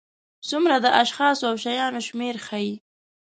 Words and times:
څومره 0.49 0.75
د 0.79 0.87
اشخاصو 1.01 1.43
او 1.49 1.55
شیانو 1.63 1.99
شمېر 2.07 2.35
ښيي. 2.45 2.73